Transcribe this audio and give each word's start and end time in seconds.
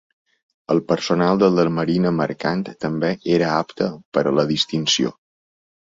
El 0.75 0.79
personal 0.91 1.41
de 1.43 1.49
la 1.57 1.65
Marina 1.75 2.13
Mercant 2.21 2.65
també 2.87 3.11
era 3.37 3.53
apte 3.59 3.91
per 4.19 4.25
a 4.31 4.37
la 4.39 4.51
distinció. 4.57 5.17